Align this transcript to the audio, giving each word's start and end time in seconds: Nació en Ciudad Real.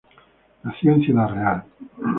Nació 0.63 0.93
en 0.93 1.01
Ciudad 1.03 1.29
Real. 1.29 1.63